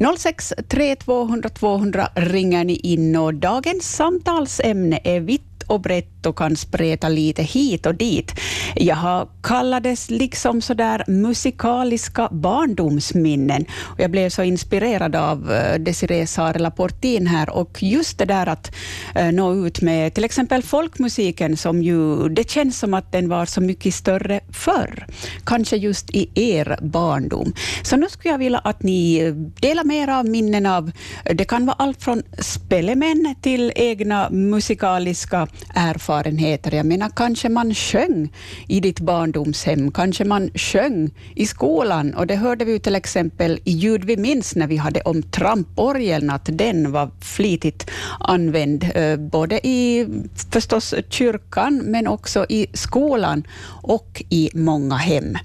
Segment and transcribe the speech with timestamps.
[0.00, 6.56] 063 200 200 ringer ni in och dagens samtalsämne är vitt och brett och kan
[6.56, 8.34] spreta lite hit och dit.
[8.74, 13.64] Jag har kallades liksom sådär musikaliska barndomsminnen.
[13.82, 18.46] Och jag blev så inspirerad av eh, Desiree Sarela Portin här och just det där
[18.46, 18.74] att
[19.14, 23.46] eh, nå ut med till exempel folkmusiken som ju, det känns som att den var
[23.46, 25.06] så mycket större förr.
[25.44, 27.52] Kanske just i er barndom.
[27.82, 30.90] Så nu skulle jag vilja att ni eh, delar med er av minnen av,
[31.24, 36.15] eh, det kan vara allt från spelemän till egna musikaliska erfarenheter.
[36.24, 38.32] Jag menar, kanske man sjöng
[38.68, 43.60] i ditt barndomshem, kanske man sjöng i skolan, och det hörde vi ju till exempel
[43.64, 49.16] i Ljud vi minns när vi hade om tramporgeln, att den var flitigt använd, eh,
[49.16, 50.06] både i
[50.52, 53.46] förstås kyrkan, men också i skolan
[53.82, 55.36] och i många hem.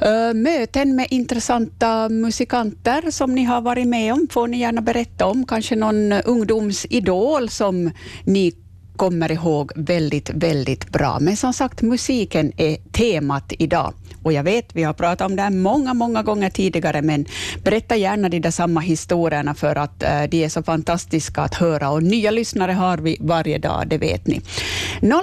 [0.00, 5.26] Eh, möten med intressanta musikanter som ni har varit med om får ni gärna berätta
[5.26, 5.46] om.
[5.46, 7.90] Kanske någon ungdomsidol som
[8.24, 8.52] ni
[8.96, 11.18] kommer ihåg väldigt, väldigt bra.
[11.20, 13.94] Men som sagt, musiken är temat idag.
[14.22, 17.26] Och jag vet, vi har pratat om det här många, många gånger tidigare, men
[17.62, 21.90] berätta gärna de där samma historierna för att eh, de är så fantastiska att höra.
[21.90, 24.40] Och nya lyssnare har vi varje dag, det vet ni.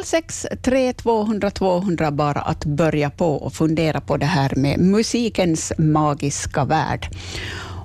[0.04, 6.66] 063 200 200 bara att börja på och fundera på det här med musikens magiska
[6.66, 7.08] värld.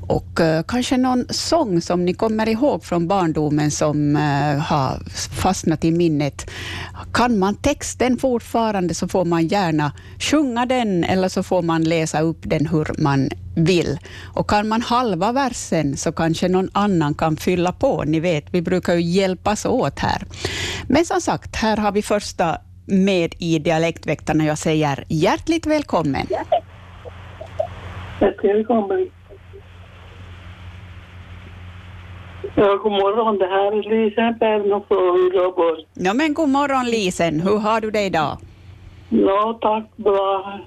[0.08, 5.10] Och uh, kanske någon sång som ni kommer ihåg från barndomen som uh, har
[5.42, 6.50] fastnat i minnet.
[7.12, 12.20] Kan man texten fortfarande så får man gärna sjunga den eller så får man läsa
[12.20, 13.98] upp den hur man vill.
[14.34, 18.04] Och kan man halva versen så kanske någon annan kan fylla på.
[18.06, 20.22] Ni vet, vi brukar ju hjälpas åt här.
[20.88, 24.44] Men som sagt, här har vi första med i Dialektväktarna.
[24.44, 26.26] Jag säger hjärtligt välkommen.
[28.20, 29.10] Hjärtligt välkommen.
[32.56, 33.38] Ja, god morgon.
[33.38, 35.84] Det här är Lisen Perno från Uleåborg.
[35.94, 37.40] Ja, men god morgon Lisen.
[37.40, 38.38] Hur har du det idag?
[39.08, 39.96] Ja, tack.
[39.96, 40.60] Bra.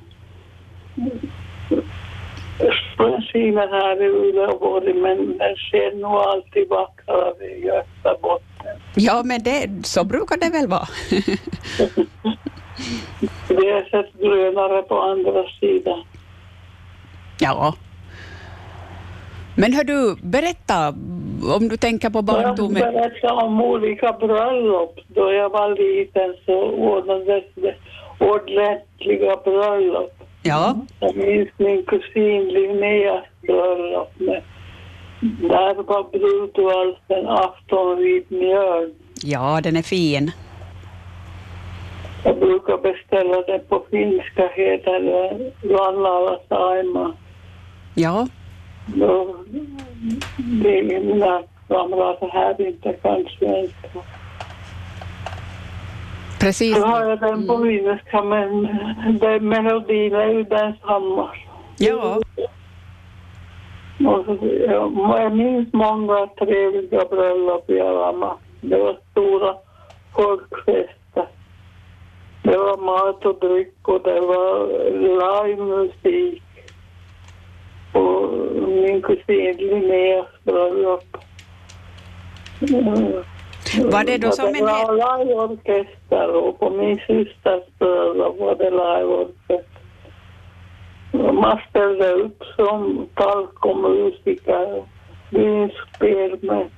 [3.34, 8.76] Skiner här i Uleåborg, men den ser nog alltid vackrare i Österbotten.
[8.96, 10.88] Ja, men det, så brukar det väl vara.
[13.48, 16.04] Det är sett grönare på andra sidan.
[17.40, 17.74] ja.
[19.62, 20.88] Men hör du, berätta
[21.58, 22.74] om du tänker på Jag barndomen.
[22.94, 25.00] berättade om olika bröllop.
[25.08, 27.76] Då jag var liten så ordnades det
[28.20, 30.14] ordentliga bröllop.
[30.44, 34.12] Ja, Jag minns min kusin Linneas bröllop.
[34.20, 34.42] Med,
[35.42, 38.94] där var brudvalsen Afton vid mjöln.
[39.24, 40.32] ja, den är fin.
[42.24, 45.52] Jag brukar beställa den på finska, heter det
[46.50, 47.14] Saima.
[47.96, 48.28] Ja,
[48.96, 49.36] Då
[50.66, 54.00] är mina kamrater här inte kan svenska.
[56.40, 56.78] precis.
[56.78, 58.68] Så har jag den på finska, men
[59.20, 61.30] den melodin är ju densamma.
[61.78, 62.20] Ja,
[64.06, 64.26] Och
[64.68, 68.36] jag, minns många trevliga bröllop var med.
[68.62, 69.56] Det var stora
[70.16, 71.28] folkfester.
[72.44, 74.68] Det var mat och dryck och det var
[75.46, 76.44] livemusik.
[77.94, 78.30] Och
[78.68, 81.18] min kusin Linneas bröllop.
[82.62, 83.24] Mm.
[83.92, 88.70] Var det då som en Det var liveorkester och på min systers bröllop var det
[88.70, 89.66] liveorkester.
[91.34, 94.84] Man ställde upp som talkomusiker,
[95.30, 96.70] vinspel med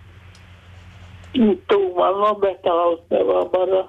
[1.33, 3.85] inte man något betalt, det var bara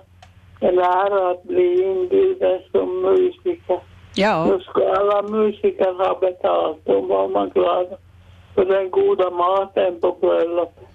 [0.61, 3.81] en ära att bli inbjuden som musiker.
[4.15, 7.87] Ja, Nu ska alla musiker ha betalt, då var man glad
[8.55, 10.89] för den goda maten på bröllopet.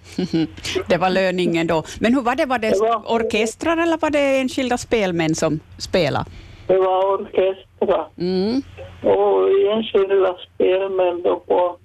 [0.89, 1.83] det var löningen då.
[1.99, 5.59] Men hur var det, var det Det var- orkestrar eller var det enskilda spelmän som
[5.77, 6.25] spelade?
[6.67, 8.07] Det var orkestrar.
[8.17, 8.61] Mm.
[9.03, 11.77] Och enskilda spelmän då på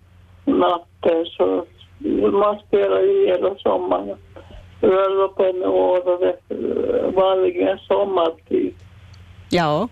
[0.44, 1.64] natten så
[2.32, 4.16] man spelar ju hela sommaren.
[4.80, 6.38] Bröllopen året
[7.14, 8.74] vanligen sommartid.
[9.50, 9.88] Ja.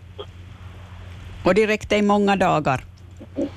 [1.44, 2.80] Och det räckte i många dagar.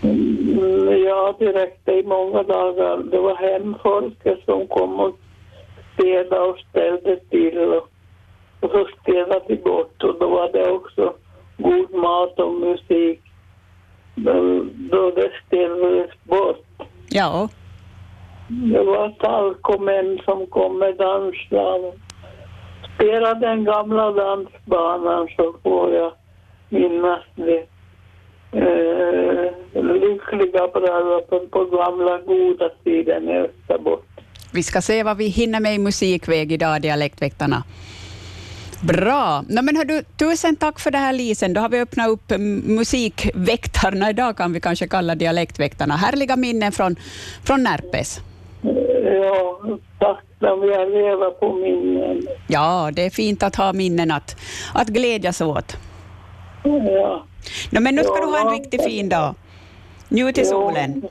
[0.04, 2.98] Mm, Ja, det räckte i många dagar.
[2.98, 5.16] Det var hemfolket som kom och
[5.94, 7.88] städade och ställde till och,
[8.60, 11.14] och så städade vi bort och då var det också
[11.58, 13.22] god mat och musik.
[14.16, 16.66] Men då det ställdes bort.
[17.10, 17.50] Ja,
[18.74, 21.94] Det var talkomän som kom med dansslag.
[22.96, 26.12] Spela den gamla dansbanan så får jag
[26.70, 27.66] minnas det.
[28.54, 34.24] Eh, lyckliga bröllopen på gamla goda tiden i Österbotten.
[34.54, 37.64] Vi ska se vad vi hinner med i musikväg idag, Dialektväktarna.
[38.82, 39.44] Bra.
[39.50, 41.54] No, men du, tusen tack för det här, Lisen.
[41.54, 42.32] Då har vi öppnat upp
[42.64, 44.10] musikväktarna.
[44.10, 45.96] Idag kan vi kanske kalla dialektväktarna.
[45.96, 46.96] Härliga minnen från,
[47.44, 48.20] från Närpes.
[49.04, 49.62] Ja,
[50.00, 50.24] tack.
[50.40, 52.28] Jag lever på minnen.
[52.48, 54.36] Ja, det är fint att ha minnen att,
[54.74, 55.78] att glädjas åt.
[56.64, 57.26] Ja.
[57.72, 59.36] No, men nu ska ja, du ha en riktigt fin dag.
[60.10, 61.06] Njut i solen.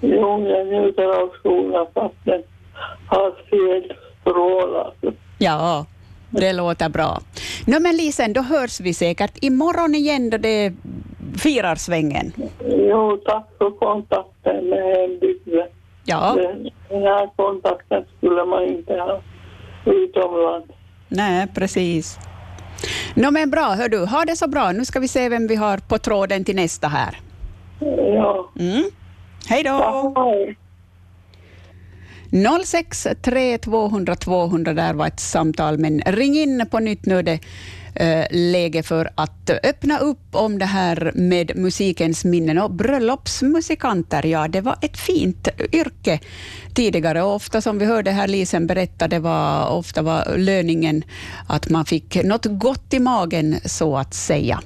[0.00, 2.42] Jo, jag njuter av solen fast den
[3.06, 4.92] har fel strålar.
[5.38, 5.86] Ja,
[6.30, 7.20] det låter bra.
[7.66, 10.72] No, men Lisen, då hörs vi säkert imorgon igen då det
[11.38, 12.32] firar svängen.
[12.66, 15.68] Jo, tack för kontakten med hembygden.
[16.04, 16.36] Ja.
[16.88, 19.20] Den här kontakten skulle man inte ha
[19.84, 20.68] utomlands.
[21.08, 22.18] Nej, precis.
[23.14, 24.72] No, men bra, hör du, ha det så bra.
[24.72, 27.20] Nu ska vi se vem vi har på tråden till nästa här.
[28.14, 28.50] Ja.
[28.58, 28.84] Mm.
[29.46, 30.46] Hej då!
[32.64, 37.22] 063 200 200, där var ett samtal, men ring in på nytt nu.
[37.22, 37.40] Det
[37.94, 42.58] eh, läge för att öppna upp om det här med musikens minnen.
[42.58, 46.20] Och bröllopsmusikanter, ja, det var ett fint yrke
[46.74, 47.22] tidigare.
[47.22, 51.04] Och ofta som vi hörde här Lisen berätta, det var ofta var löningen
[51.46, 54.60] att man fick något gott i magen, så att säga.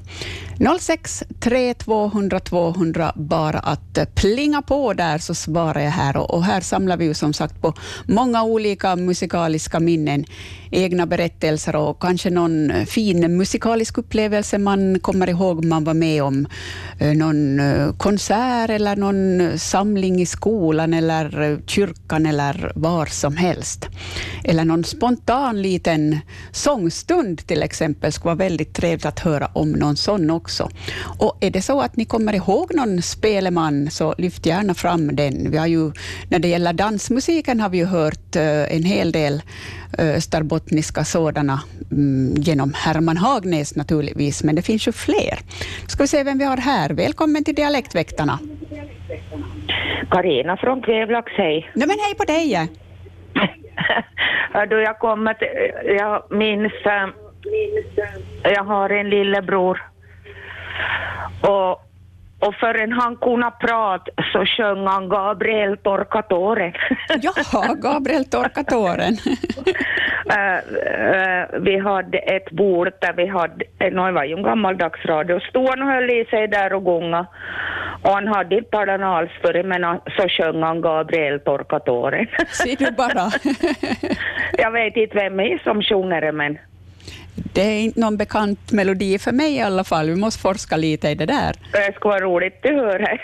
[0.80, 6.16] 06 3 200 200, bara att plinga på där så svarar jag här.
[6.16, 7.74] Och, här samlar vi ju som sagt på
[8.06, 10.24] många olika musikaliska minnen,
[10.70, 16.46] egna berättelser och kanske någon fin musikalisk upplevelse man kommer ihåg man var med om.
[16.98, 23.36] Eh, någon eh, konsert eller någon samling i skolan eller eh, kyrkan eller var som
[23.36, 23.88] helst.
[24.44, 26.18] Eller någon spontan liten
[26.52, 28.12] sångstund till exempel.
[28.12, 30.70] skulle vara väldigt trevligt att höra om någon sån också.
[31.18, 35.50] Och är det så att ni kommer ihåg någon speleman, så lyft gärna fram den.
[35.50, 35.92] Vi har ju,
[36.28, 39.42] när det gäller dansmusiken har vi ju hört eh, en hel del
[39.98, 45.38] eh, österbottniska sådana mm, genom Herman Hagnäs naturligtvis, men det finns ju fler.
[45.86, 46.90] Ska vi se vem vi har här.
[46.90, 48.38] Välkommen till Dialektväktarna.
[50.10, 51.70] Karina från Kvävlax, hej.
[51.74, 52.68] Nej, men hej på dig!
[54.70, 55.48] du, jag kommer till,
[55.98, 56.72] jag minns,
[58.42, 59.82] jag har en lillebror
[61.40, 61.87] och,
[62.40, 66.72] och förrän han kunde prata så sjöng han Gabriel torka tåren.
[67.22, 69.16] Jaha, Gabriel torka tåren.
[70.32, 70.58] uh,
[71.54, 75.40] uh, vi hade ett bord där vi hade, eh, det var ju en gammaldags radio,
[75.40, 77.26] stod han och höll i sig där och gunga.
[78.02, 82.26] Och han hade inte talat alls för det, men så sjöng han Gabriel torka tåren.
[82.48, 83.30] Ser du bara.
[84.62, 86.58] Jag vet inte vem det är som sjunger det, men
[87.58, 90.06] det är inte någon bekant melodi för mig i alla fall.
[90.06, 91.52] Vi måste forska lite i det där.
[91.72, 93.06] Det skulle vara roligt att höra.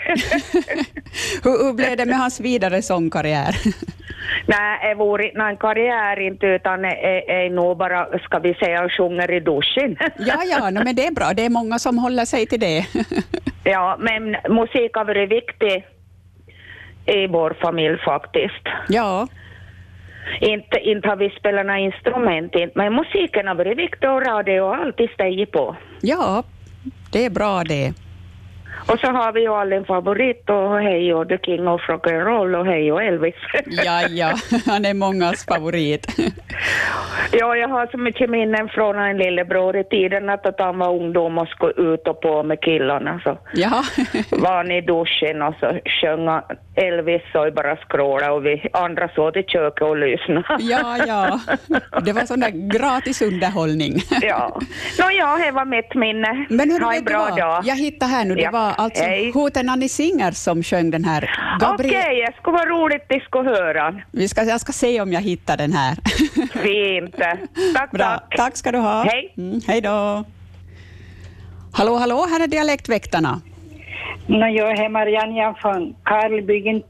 [1.43, 3.55] hur, hur blev det med hans vidare sångkarriär?
[4.47, 8.53] Nej, det vore inte någon karriär inte, utan det är, är nog bara, ska vi
[8.53, 9.97] säga, sjunger i duschen.
[10.17, 11.33] ja, ja, no, men det är bra.
[11.33, 12.85] Det är många som håller sig till det.
[13.63, 15.85] ja, men musik har varit viktig
[17.05, 18.65] i vår familj faktiskt.
[18.87, 19.27] Ja.
[20.41, 24.61] Inte, inte har vi spelat några instrument, inte, men musiken har varit viktig och radio
[24.61, 25.75] och alltid stigit på.
[26.01, 26.43] Ja,
[27.11, 27.93] det är bra det.
[28.87, 32.65] Och så har vi ju all favorit och hej och The King of Rock'n'Roll och
[32.65, 33.35] hej och Elvis.
[33.65, 34.33] ja, ja,
[34.65, 36.07] han är mångas favorit.
[37.31, 41.37] ja, jag har så mycket minnen från en lillebror i tiden att han var ungdom
[41.37, 43.21] och skulle ut och på med killarna.
[43.23, 43.83] Så ja.
[44.31, 46.41] var han i duschen och så sjöng
[46.75, 50.45] Elvis och bara skråla och vi andra såg i köket och lyssnade.
[50.59, 51.39] ja, ja.
[52.05, 53.93] Det var sån där gratis underhållning.
[54.21, 54.59] ja.
[54.97, 56.45] Ja, det var mitt minne.
[56.49, 57.61] Men hur ha en bra dag.
[57.63, 58.51] Jag hittade här nu, det ja.
[58.51, 59.31] var alltså Hej.
[59.31, 61.29] Hoten Singer som sjöng den här.
[61.59, 61.95] Gabriel...
[61.95, 64.01] Okej, okay, det skulle vara roligt att skulle höra.
[64.11, 65.95] Vi ska, jag ska se om jag hittar den här.
[66.63, 67.15] Fint.
[67.75, 68.05] Tack, Bra.
[68.05, 68.35] tack.
[68.37, 69.03] Tack ska du ha.
[69.03, 69.33] Hej.
[69.37, 70.23] Mm, hej då.
[71.73, 73.41] Hallå, hallå, här är Dialektväktarna.
[74.27, 76.83] No, jag är Marianne från Karlbygden.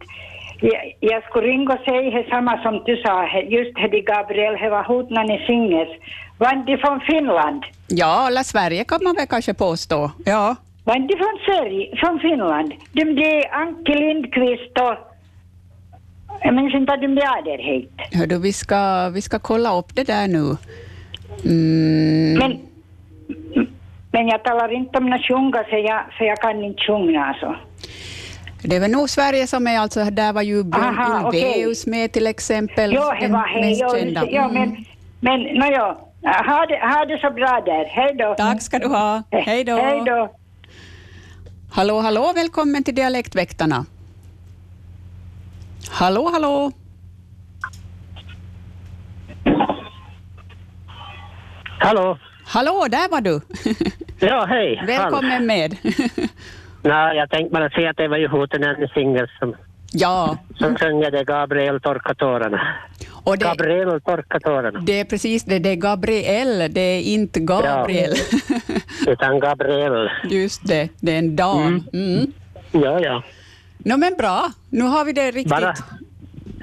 [0.61, 4.83] Jag, jag skulle ringa och säga samma som du sa, just det Gabriel, det var
[4.83, 5.89] Hotnani Singers.
[6.37, 7.63] Var de från Finland?
[7.87, 10.11] Ja, eller Sverige kan man väl kanske påstå.
[10.25, 10.55] Ja.
[10.85, 12.73] Var inte från Sverige, från Finland?
[12.91, 14.95] De blev Anke Lindqvist och...
[16.41, 17.91] Jag minns inte vad de blev hit.
[18.13, 20.57] Hördu, vi ska, vi ska kolla upp det där nu.
[21.45, 22.33] Mm.
[22.39, 22.59] Men,
[24.11, 27.55] men jag talar inte om att sjunga, så jag, så jag kan inte sjunga alltså.
[28.63, 31.99] Det är väl nog Sverige som är alltså, där var ju Björn Ulvaeus okay.
[31.99, 32.93] med till exempel.
[32.93, 33.79] Ja, det var hej.
[33.79, 34.83] Ja, ja, men, mm.
[35.19, 35.97] men no, ja.
[36.21, 37.85] ha, det, ha det så bra där.
[37.85, 38.35] Hej då.
[38.37, 39.23] Tack ska du ha.
[39.31, 39.75] Hej då.
[39.75, 40.29] Hej då.
[41.75, 43.85] Hallå, hallå, välkommen till Dialektväktarna.
[45.91, 46.71] Hallå, hallå.
[51.79, 52.17] Hallå?
[52.45, 53.41] Hallå, där var du.
[54.19, 54.83] Ja, hej.
[54.87, 55.77] Välkommen med.
[56.81, 59.55] Nej, jag tänkte bara säga att det var ju Hoten en singel som,
[59.97, 60.75] Ja, som
[61.11, 62.61] det Gabriel torka tårarna.
[63.23, 64.79] och det, Gabriel torka tårarna.
[64.79, 68.13] det är precis det, det är Gabriel, det är inte Gabriel.
[69.07, 70.09] Utan Gabriel.
[70.23, 71.83] Just det, det är en dam.
[71.93, 72.31] Mm.
[72.71, 73.23] Ja, ja.
[73.77, 75.73] No, men bra, nu har vi det riktigt Bara...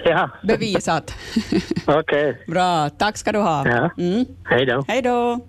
[0.04, 1.14] Ja, bevisat.
[1.86, 2.44] okej.
[2.46, 3.68] bra, tack ska du ha.
[3.68, 3.90] Ja.
[3.98, 4.24] Mm.
[4.44, 4.84] Hej då.
[4.88, 5.40] Hej då.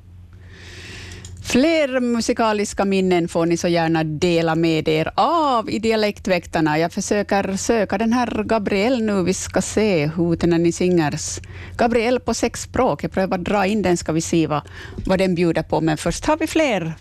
[1.51, 6.79] Fler musikaliska minnen får ni så gärna dela med er av i Dialektväktarna.
[6.79, 9.23] Jag försöker söka den här Gabriel nu.
[9.23, 11.39] Vi ska se Hoten ni singers.
[11.77, 13.03] Gabriel på sex språk.
[13.03, 14.61] Jag prövar dra in den, ska vi se vad,
[15.07, 15.81] vad den bjuder på.
[15.81, 16.93] Men först har vi fler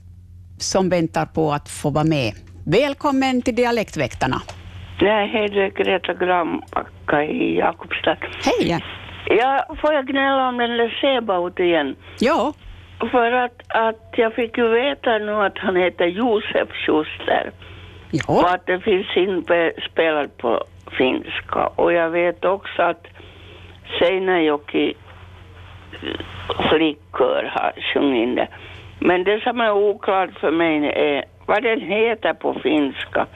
[0.58, 2.32] som väntar på att få vara med.
[2.66, 4.42] Välkommen till Dialektväktarna.
[5.00, 8.16] Nej, hej, det är Greta Grambacka i Jakobstad.
[8.44, 8.84] Hej!
[9.26, 11.96] Ja, får jag gnälla om den där Sebaut igen?
[12.18, 12.52] Ja,
[13.10, 17.50] För att, att jag fick ju veta nu att han heter Josef Schuster
[18.12, 18.54] och ja.
[18.54, 20.64] att det finns inspelat på
[20.98, 21.66] finska.
[21.66, 23.06] Och jag vet också att
[23.98, 24.94] Seinäjoki
[26.70, 28.48] flickor har sjungit in det.
[28.98, 33.26] Men det som är oklart för mig är vad den heter på finska.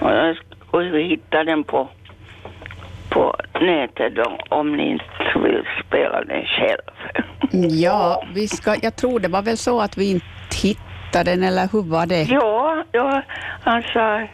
[0.00, 1.88] Och jag ska hitta den på,
[3.16, 6.82] på nätet då, om ni inte vill spela den själv.
[7.70, 10.26] ja vi ska, jag tror det var väl så att vi inte
[10.62, 12.22] hittade den, eller hur var det?
[12.22, 13.22] Ja, ja
[13.64, 14.26] han sa,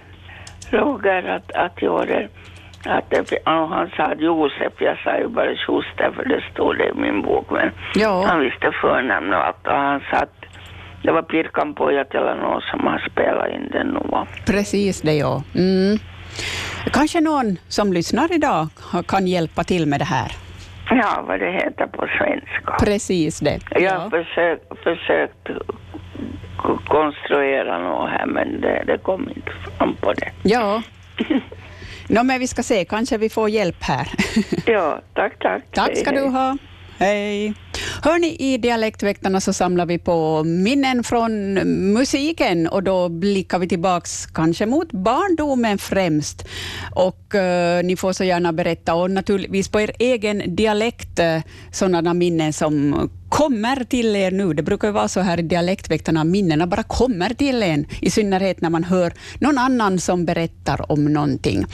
[0.71, 2.29] Roger, att, att jag det,
[2.85, 6.95] att det, han sa Josef, jag sa ju bara Schuster för det stod det i
[6.95, 8.25] min bok, men Ja.
[8.27, 10.45] han visste förnamn och allt och han sa att
[11.03, 14.27] det var Pirkan Pojat eller någon som har spelat in den nu.
[14.47, 15.43] Precis det, ja.
[15.55, 15.99] Mm.
[16.93, 18.69] Kanske någon som lyssnar idag
[19.09, 20.33] kan hjälpa till med det här.
[20.91, 22.77] Ja, vad det heter på svenska.
[22.85, 23.61] Precis det.
[23.71, 25.49] Jag har försökt, försökt
[26.89, 30.31] konstruera något här, men det, det kom inte fram på det.
[30.43, 30.83] Ja.
[32.09, 34.09] No, men vi ska se, kanske vi får hjälp här.
[34.67, 35.63] Ja, tack, tack.
[35.73, 36.57] Tack ska Hej, du ha.
[36.99, 37.55] Hej.
[38.03, 41.55] Hörni, i Dialektväktarna så samlar vi på minnen från
[41.93, 46.45] musiken och då blickar vi tillbaks kanske mot barndomen främst.
[46.95, 51.39] Och eh, ni får så gärna berätta och naturligtvis på er egen dialekt eh,
[51.73, 54.55] sådana minnen som kommer till er nu.
[54.55, 58.61] Det brukar ju vara så här i Dialektväktarna, minnena bara kommer till en, i synnerhet
[58.61, 61.65] när man hör någon annan som berättar om någonting.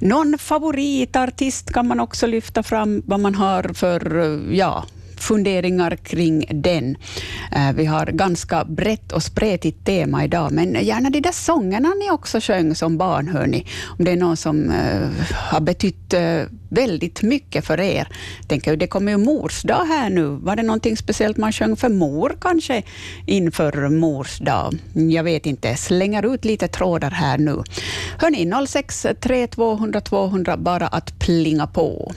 [0.00, 4.84] Någon favoritartist kan man också lyfta fram, vad man har för, eh, ja,
[5.22, 6.96] funderingar kring den.
[7.52, 12.10] Eh, vi har ganska brett och spretigt tema idag, men gärna de där sångerna ni
[12.10, 13.66] också sjöng som barn, hör ni.
[13.98, 18.08] Om det är någon som eh, har betytt eh, väldigt mycket för er.
[18.46, 20.26] Tänker, det kommer ju mors dag här nu.
[20.26, 22.82] Var det någonting speciellt man sjöng för mor kanske
[23.26, 24.78] inför mors dag?
[24.92, 25.76] Jag vet inte.
[25.76, 27.62] Slänger ut lite trådar här nu.
[28.18, 32.12] Hörni, 06 3200 200, bara att plinga på.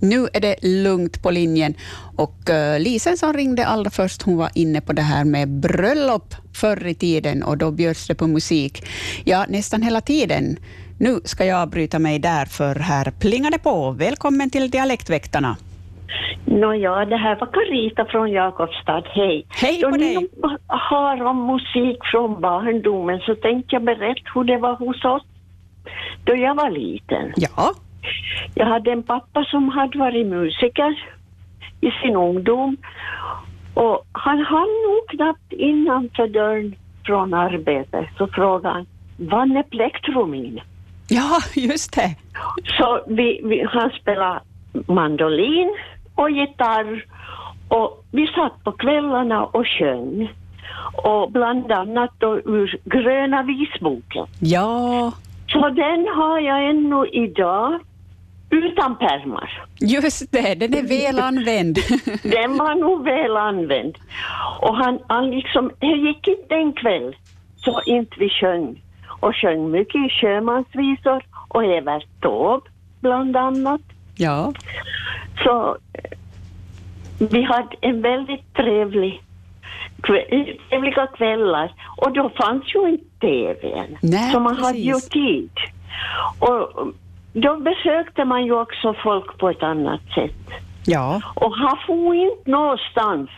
[0.00, 1.74] Nu är det lugnt på linjen
[2.16, 6.34] och uh, Lisen som ringde allra först, hon var inne på det här med bröllop
[6.54, 8.84] förr i tiden och då bjöds det på musik.
[9.24, 10.56] Ja, nästan hela tiden.
[10.98, 13.90] Nu ska jag bryta mig där för här plingar det på.
[13.90, 15.56] Välkommen till Dialektväktarna.
[16.44, 19.02] Nåja, det här var Carita från Jakobstad.
[19.06, 19.46] Hej.
[19.48, 20.28] Hej Då på ni dig.
[20.66, 25.22] har om musik från barndomen så tänkte jag berätta hur det var hos oss
[26.24, 27.32] då jag var liten.
[27.36, 27.74] Ja,
[28.54, 31.04] Jag hade en pappa som hade varit musiker
[31.80, 32.76] i sin ungdom
[33.74, 36.74] och han hann nog knappt innanför dörren
[37.06, 38.86] från arbetet så frågade han,
[39.16, 40.60] vann är plektrumin?
[41.08, 42.16] ja just det.
[42.78, 44.40] Så vi, vi, han spelade
[44.86, 45.76] mandolin
[46.14, 47.04] och gitarr
[47.68, 50.32] och vi satt på kvällarna och sjöng.
[50.94, 54.26] Och bland annat då ur Gröna visboken.
[54.40, 55.12] Ja,
[55.48, 57.80] Så den har jag ännu idag
[58.50, 59.62] utan pärmar.
[59.80, 60.54] just det.
[60.54, 61.74] Den är väl använd.
[62.22, 63.98] Den var nog väl använd.
[64.60, 67.16] Och han, han liksom, det gick inte en kväll
[67.56, 68.82] så inte vi sjöng.
[69.20, 72.66] Och sjöng mycket sjömansvisor och Evert Taube
[73.00, 73.80] bland annat.
[74.16, 74.52] ja,
[75.44, 76.10] Så eh,
[77.18, 79.22] vi hade en väldigt trevlig
[80.02, 83.96] kväll, trevliga kvällar och då fanns ju inte TV än.
[84.02, 85.08] Nej, så man hade ju precis.
[85.08, 85.50] tid.
[86.38, 86.88] Och
[87.42, 90.50] då besökte man ju också folk på ett annat sätt.
[90.86, 91.20] ja.
[91.34, 93.30] Och han får inte någonstans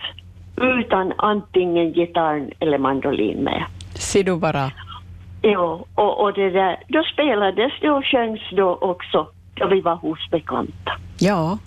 [0.56, 3.64] utan antingen gitarren eller mandolin med.
[3.94, 4.70] Ser du bara.
[5.42, 9.94] Ja, och, och det där, då spelades det och sjöngs då också då vi var
[9.96, 10.92] hos bekanta.
[11.18, 11.58] Ja.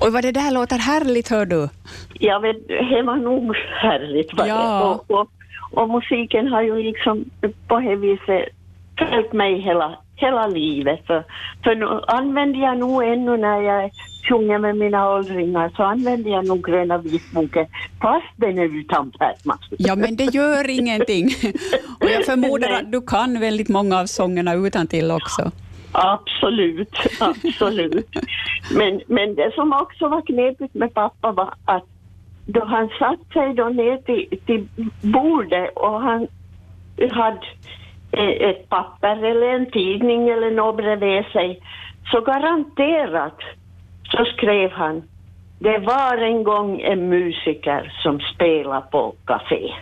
[0.00, 1.68] Och vad det där låter härligt, hör du.
[2.14, 4.34] Ja, men det var nog härligt.
[4.38, 4.94] Var Ja.
[5.08, 5.30] Och, och,
[5.72, 7.24] och musiken har ju liksom
[7.68, 8.48] på det viset
[8.98, 11.06] följt mig hela, hela livet.
[11.06, 11.24] För,
[11.64, 13.90] för nu använder jag nog ännu när jag
[14.28, 17.66] sjunger med mina åldringar så använder jag nog Gröna vitboken
[18.00, 19.58] fast den är utan pärmar.
[19.78, 21.26] Ja, men det gör ingenting.
[22.00, 25.50] Och jag förmodar att du kan väldigt många av sångerna utan till också.
[25.92, 28.08] Absolut, absolut.
[28.70, 31.84] Men, men det som också var knepigt med pappa var att
[32.46, 34.68] då han satt sig då ner till, till
[35.00, 36.26] bordet och han
[37.10, 37.40] hade
[38.12, 41.60] ett papper eller en tidning eller något bredvid sig
[42.10, 43.38] så garanterat
[44.10, 45.02] så skrev han
[45.58, 49.74] det var en gång en musiker som spelade på café.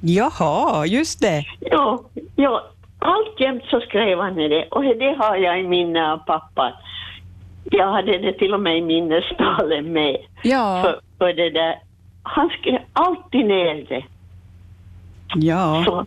[0.00, 1.44] Jaha, just det.
[1.60, 2.00] Ja,
[2.36, 2.64] ja,
[2.98, 6.72] alltjämt så skrev han det och det har jag i minne av pappa.
[7.64, 10.16] Jag hade det till och med i minnestalen med.
[10.42, 11.78] Ja, För, för det där,
[12.22, 14.04] han skrev alltid ner det.
[15.34, 15.82] ja.
[15.86, 16.06] Så,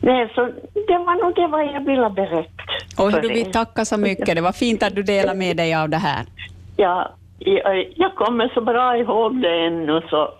[0.00, 0.40] nej, så
[0.74, 2.62] det var nog det vad jag ville berätta.
[3.02, 4.34] Och du vill tacka så mycket.
[4.34, 6.24] Det var fint att du delade med dig av det här.
[6.76, 10.34] Ja, jag, jag kommer så bra ihåg det ännu så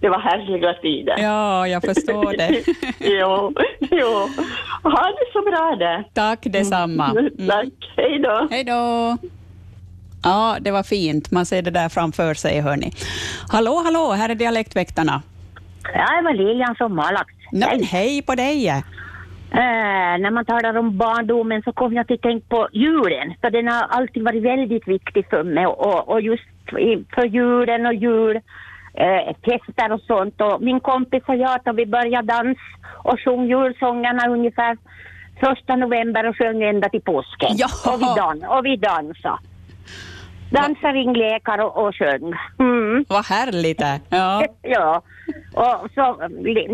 [0.00, 1.14] det var härliga tider.
[1.18, 2.64] Ja, jag förstår det.
[2.98, 3.52] jo,
[3.90, 4.28] jo.
[4.82, 6.04] Ha det så bra där.
[6.14, 7.10] Tack detsamma.
[7.10, 7.48] Mm.
[7.48, 8.48] Tack, hej då.
[8.50, 9.16] Hej då.
[10.24, 11.30] Ja, det var fint.
[11.30, 12.92] Man ser det där framför sig, hörni.
[13.48, 15.22] Hallå, hallå, här är Dialektväktarna.
[15.94, 17.34] Ja, det var Lilian från Malax.
[17.52, 18.84] Nej, hej på dig!
[19.54, 23.68] Eh, när man talar om barndomen så kommer jag att tänka på julen, för den
[23.68, 26.42] har alltid varit väldigt viktig för mig och, och just
[27.14, 28.36] för julen och jul,
[28.94, 30.40] eh, fester och sånt.
[30.40, 32.58] Och min kompis och jag, då vi började dans
[33.04, 34.76] och sjöng julsångerna ungefär
[35.40, 37.50] första november och sjöng ända till påsken.
[37.56, 37.68] Ja.
[37.92, 39.38] Och vi, dan- och vi dansade.
[40.50, 42.32] Dansade, ringlekar och, och sjöng.
[42.58, 43.04] Mm.
[43.08, 44.46] Vad härligt det Ja.
[44.62, 45.02] Ja,
[45.52, 46.16] och så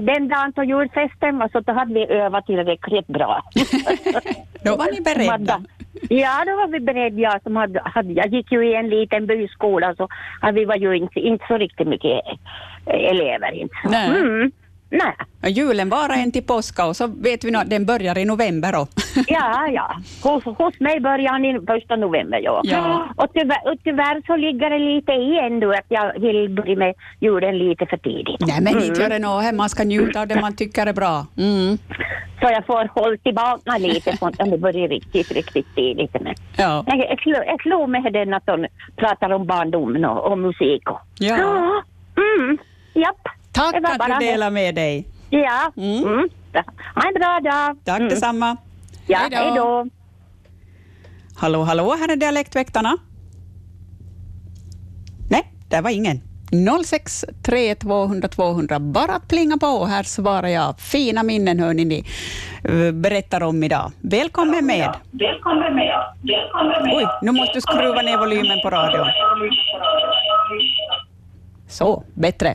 [0.03, 3.43] den dagen på julfesten var så då hade vi övat tillräckligt bra.
[4.65, 5.63] Då var ni beredda.
[6.09, 7.21] Ja, då var vi beredda.
[7.21, 10.09] Jag, som hade, hade, jag gick ju i en liten byskola så
[10.55, 12.23] vi var ju inte, inte så riktigt mycket
[12.87, 13.53] elever.
[13.53, 13.75] Inte.
[13.85, 14.09] Nej.
[14.09, 14.53] Mm.
[14.91, 15.15] Nej.
[15.53, 18.73] Julen varar en till påska och så vet vi att den börjar i november.
[18.73, 18.87] Då.
[19.27, 19.97] Ja, ja.
[20.23, 22.61] Hos, hos mig börjar han i första november, ja.
[22.65, 23.09] Ja.
[23.17, 26.95] Och, tyvärr, och tyvärr så ligger det lite i ändå att jag vill börja med
[27.21, 28.41] julen lite för tidigt.
[28.41, 28.85] Nej, men Mm.
[28.85, 29.55] inte gör det något.
[29.55, 31.27] Man ska njuta av det man tycker är bra.
[31.39, 31.79] Mm.
[32.41, 36.17] Så jag får hålla tillbaka lite sånt om det börjar riktigt, riktigt tidigt.
[36.21, 36.85] Men Ja.
[36.87, 40.91] jag, slår med den att de pratar om barndomen och, och musik.
[40.91, 41.01] Och.
[41.19, 41.37] Ja.
[42.17, 42.59] Mm,
[42.95, 43.29] japp.
[43.53, 45.07] Tack att du delar med dig.
[45.31, 45.73] Ja.
[45.77, 46.05] Mm.
[46.05, 46.29] Mm.
[46.95, 47.77] Ha en bra dag.
[47.85, 48.09] Tack Mm.
[48.09, 48.57] detsamma.
[49.07, 49.87] Ja, Hej då.
[51.37, 52.97] Hallå, hallå, här är Dialektväktarna.
[55.31, 56.21] Nej, det var ingen.
[56.85, 58.81] 063 200 200.
[58.81, 59.85] Bara att plinga på.
[59.85, 60.81] Här svarar jag.
[60.81, 62.05] Fina minnen hör ni, ni
[62.65, 63.93] eh, berättar om idag.
[64.01, 64.95] Välkommen med.
[65.11, 65.95] Välkommen med.
[66.23, 66.95] Välkommen med.
[66.97, 69.07] Oj, nu måste du skruva ner volymen på radion.
[71.69, 72.55] Så, bättre.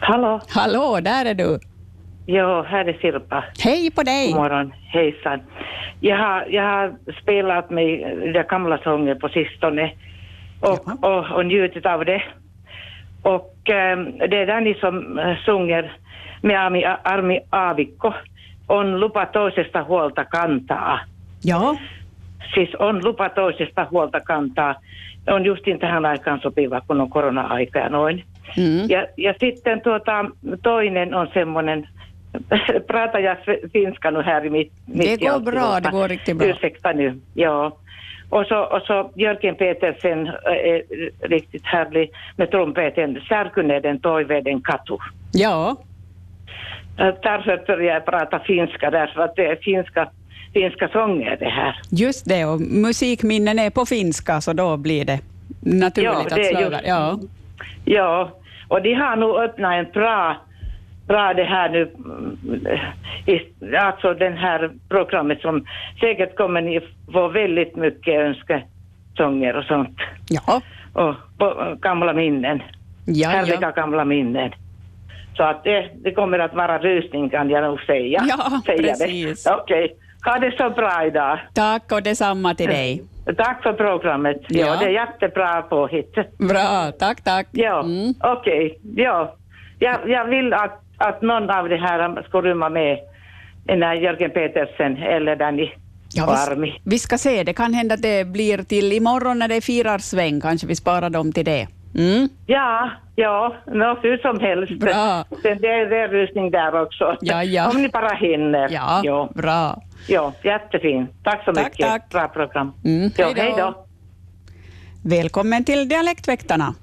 [0.00, 1.58] Hallå, Hallå, där är du.
[2.26, 3.44] ja, här är Sirpa.
[3.64, 4.26] Hej på dig.
[4.32, 5.40] God morgon, hejsan.
[6.00, 9.92] Jag har, jag har spelat med de gamla sånger på sistone
[10.60, 12.22] och, och, och njutit av det.
[13.22, 15.96] Och ähm, det är Danny som äh, sjunger
[16.42, 18.12] med Armi, Armi Aavikko.
[18.66, 21.00] On lupa toisesta huolta kantaa.
[21.42, 21.76] Ja,
[22.54, 24.74] Siis on lupa toisesta huolta kantaa.
[25.26, 28.24] On justiin tähän aikaan sopiva, kun on korona-aika ja noin.
[28.56, 28.86] Mm.
[28.88, 30.24] Ja, ja sitten tuota,
[30.62, 31.86] toinen on semmoinen,
[32.86, 33.36] pratar jag
[33.72, 36.46] finska nu här i mitt, mitt Det går bra, det går riktigt bra.
[36.46, 37.76] Ursäkta nu, ja.
[38.30, 40.82] Och så, och så Jörgen Petersen är
[41.28, 43.20] riktigt härlig med trumpeten.
[43.28, 44.96] Särkyneden toiveiden katu.
[45.32, 45.76] ja,
[46.98, 50.08] Äh, Därför börjar jag prata finska, därför att det är finska,
[50.52, 51.76] finska sånger det här.
[51.90, 52.44] just det.
[52.44, 55.20] Och musikminnen är på finska, så då blir det
[55.60, 56.70] naturligt Ja, att det slöga.
[56.70, 57.18] just- Ja.
[57.84, 58.30] Ja,
[58.68, 60.36] och de har nog öppnat en bra,
[61.06, 62.66] bra det här nu, mm,
[63.80, 65.66] alltså den här programmet som
[66.00, 66.80] säkert kommer ni
[67.12, 69.98] få väldigt mycket önskesånger och sånt.
[70.28, 70.62] Ja,
[70.92, 72.62] Och gamla minnen,
[73.06, 73.70] ja, härliga ja.
[73.70, 74.52] gamla minnen.
[75.36, 78.24] Så att det, det kommer att vara rusning kan jag nog säga.
[78.28, 79.46] Ja, säga precis.
[79.46, 81.38] Okej, ha det så bra idag.
[81.54, 83.02] Tack och detsamma till dig.
[83.36, 84.36] Tack för programmet.
[84.48, 84.76] Ja, Ja.
[84.80, 86.14] det är jättebra påhitt.
[86.38, 87.46] Bra, tack, tack.
[87.52, 88.14] Ja, Mm.
[88.20, 88.78] okej.
[88.96, 89.34] Ja.
[89.78, 92.98] Jag, jag vill att, att någon av de här ska rymma med
[93.64, 95.70] den här Jörgen Petersen eller Danny
[96.16, 99.60] Ja, vi, vi ska se, det kan hända att det blir till imorgon när det
[99.60, 101.66] firar sväng, kanske vi sparar dem till det.
[101.98, 102.28] Mm.
[102.46, 104.72] Ja, ja, nå, hur som helst.
[104.80, 105.24] Bra.
[105.42, 107.16] Det, det, är- rusning där också.
[107.20, 107.70] Ja, ja.
[107.70, 108.68] Om ni bara hinner.
[108.72, 109.28] Ja, Jo.
[109.34, 109.76] bra.
[110.08, 111.10] Ja, jättefint.
[111.24, 111.86] Tack så Tack, mycket.
[111.86, 112.08] tack.
[112.10, 112.72] Bra program.
[112.84, 113.42] Mm, Ja, hej då.
[113.42, 113.86] hej då.
[115.06, 116.74] Välkommen till Dialektväktarna.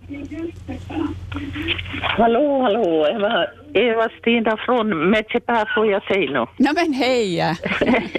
[2.02, 3.08] Hallå, hallå.
[3.16, 6.46] Eva, Eva Stina från Metsepää får jag säga nu.
[6.58, 7.38] Nej men hej!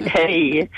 [0.05, 0.69] Hej.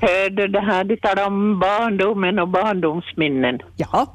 [0.00, 3.58] Hörde det här, du talar om barndomen och barndomsminnen.
[3.76, 4.12] Ja.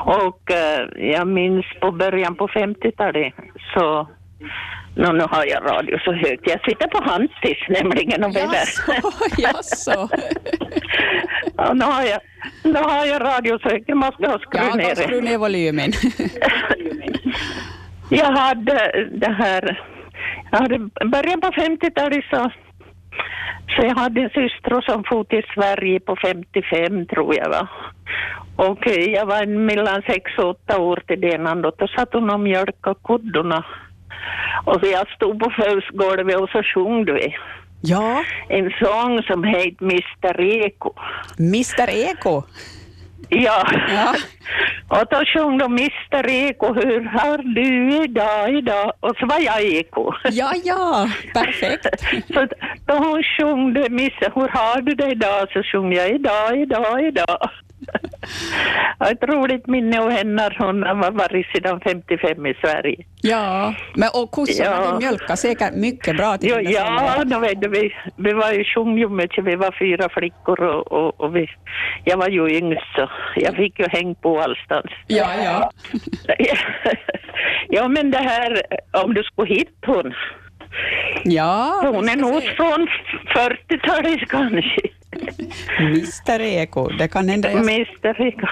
[0.00, 3.34] Och eh, jag minns på början på 50-talet
[3.74, 4.08] så
[4.96, 6.46] Nå, nu har jag radio så högt.
[6.46, 8.68] Jag sitter på Hantis nämligen och väder.
[9.38, 10.08] Jaså.
[11.56, 12.20] Ja, nu, har jag,
[12.64, 13.84] nu har jag radio så högt.
[13.88, 15.92] Jag måste ha skruv Ja, ner skru ner volymen.
[18.10, 19.80] Jag hade det här,
[20.50, 22.50] jag hade början på 50-talet så,
[23.76, 27.68] så jag hade en syster som for till Sverige på 55 tror jag va.
[28.56, 32.40] Och jag var mellan sex och åtta år till den då, då satt hon och
[32.40, 33.64] mjölkade kuddorna.
[34.64, 37.36] Och så jag stod på födsgolvet och så sjöng vi.
[37.80, 38.24] Ja.
[38.48, 40.92] En sång som heter Mr Eko.
[41.38, 42.42] Mr Eko.
[43.28, 43.66] Ja.
[43.88, 44.14] Ja.
[44.88, 48.92] Och då sjöng de Mr Eko, hur har du idag, idag?
[49.00, 50.12] Och så var jag Eko.
[50.30, 51.86] Ja, ja, perfekt.
[52.34, 52.46] Så
[52.86, 55.48] då hon sjöng Misse, hur har du det idag?
[55.52, 57.50] Så sjöng jag idag, idag, idag.
[58.98, 60.50] Jag har ett roligt minne av henne.
[60.58, 62.96] Hon har varit sedan 55 i Sverige.
[63.22, 64.98] Ja, men och kossorna Ja.
[65.00, 66.72] mjölkar säkert mycket bra till Ja, den där
[67.16, 70.60] ja då vet du, vi, vi var ju sjöng ju mycket, vi var fyra flickor
[70.60, 71.50] och, och, och vi,
[72.04, 74.90] jag var ju yngst så jag fick ju häng på allstans.
[75.06, 75.70] Ja, ja.
[77.68, 78.62] ja men det här,
[79.04, 80.14] om du skulle hitta hon,
[81.24, 82.88] Ja, hon är nog från
[83.36, 84.80] 40-talet kanske.
[85.78, 87.50] Mr Eko, det kan hända.
[87.50, 88.46] Mr Eko.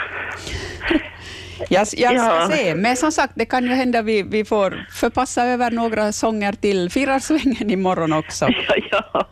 [1.69, 2.49] jag, jag ska Ja.
[2.53, 6.53] se, men som sagt, det kan ju hända vi, vi får förpassa över några sånger
[6.53, 8.47] till Firarsvängen imorgon också.
[8.69, 9.29] Ja, ja.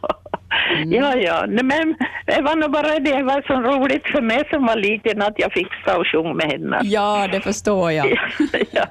[0.85, 1.45] Ja, ja.
[1.49, 1.95] Nej, men
[2.27, 5.53] det var nog bara det var så roligt för mig som var liten att jag
[5.53, 6.81] fick stå och sjunga med henne.
[6.83, 8.07] Ja, det förstår jag.
[8.73, 8.85] ja.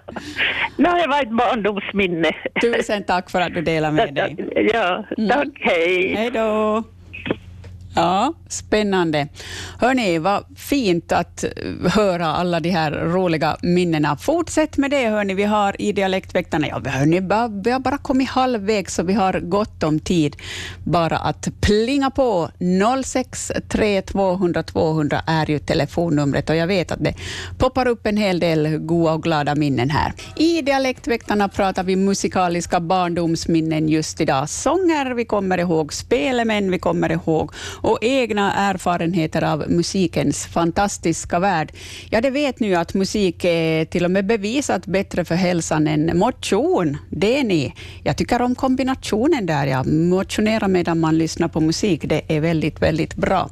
[0.77, 2.31] No, det var ett barndomsminne.
[2.61, 4.35] Tusen tack för att du delar med dig.
[4.73, 5.47] Ja, tack.
[5.59, 6.15] Hej.
[6.15, 6.83] Hej då.
[7.99, 9.27] Ja, spännande.
[9.79, 11.45] Hörni, vad fint att
[11.85, 14.17] höra alla de här roliga minnena.
[14.17, 15.33] Fortsätt med det, hörni.
[15.33, 17.19] Vi har i Dialektväktarna, ja, hörni,
[17.63, 20.35] vi har bara kommit halvvägs, så vi har gott om tid
[20.83, 22.49] bara att plinga på.
[23.05, 27.13] 063 200 200 är ju telefonnumret och jag vet att det
[27.57, 30.13] poppar upp en hel del goda och glada minnen här.
[30.35, 34.49] I Dialektväktarna pratar vi musikaliska barndomsminnen just idag.
[34.49, 37.51] Sånger vi kommer ihåg, spelemen vi kommer ihåg
[37.89, 41.71] och egna erfarenheter av musikens fantastiska värld.
[42.09, 45.87] Ja, det vet ni ju att musik är till och med bevisat bättre för hälsan
[45.87, 46.97] än motion.
[47.09, 47.73] Det är ni.
[48.03, 49.83] Jag tycker om kombinationen där, ja.
[49.83, 53.49] Motionera medan man lyssnar på musik, det är väldigt, väldigt bra.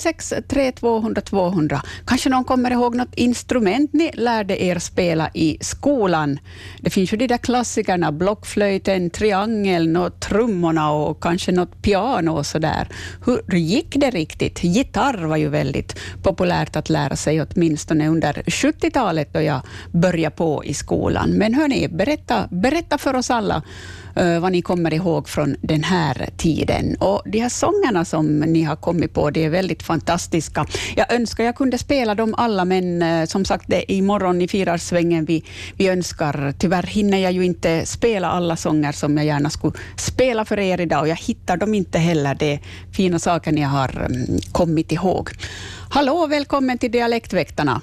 [0.00, 1.82] 063 200 200.
[2.06, 6.38] Kanske någon kommer ihåg något instrument ni lärde er spela i skolan?
[6.80, 12.46] Det finns ju de där klassikerna, blockflöjten, triangeln och trummorna och kanske något piano och
[12.46, 12.88] sådär.
[13.26, 14.64] Hur gick det riktigt?
[14.64, 20.64] Gitarr var ju väldigt populärt att lära sig, åtminstone under 70-talet då jag började på
[20.64, 21.30] i skolan.
[21.30, 23.62] Men hörni, berätta, berätta för oss alla
[24.16, 26.96] eh, vad ni kommer ihåg från den här tiden.
[26.96, 30.66] Och de här sångerna som ni har kommit på, det är väldigt fantastiska.
[30.96, 34.48] Jag önskar jag kunde spela dem alla, men eh, som sagt, det är imorgon i
[34.48, 35.44] Firarsvängen vi,
[35.76, 36.54] vi önskar.
[36.58, 40.80] Tyvärr hinner jag ju inte spela alla sånger som jag gärna skulle spela för er
[40.80, 42.34] idag, och jag hittar dem inte heller.
[42.34, 42.60] Det är
[42.92, 45.28] fina saker ni har mm, kommit ihåg.
[45.90, 47.80] Hallå, välkommen till Dialektväktarna.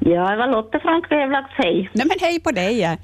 [0.00, 1.90] Ja, det var Lotte från Kvävlax, hej.
[1.92, 2.98] Nej, men hej på dig!